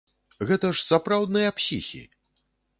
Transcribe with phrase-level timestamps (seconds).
[0.51, 2.05] Гэта ж сапраўдныя псіхі!